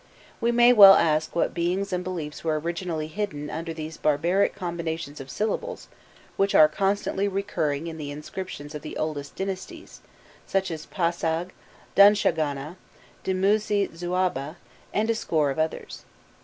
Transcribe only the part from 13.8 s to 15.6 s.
Zuaba, and a score of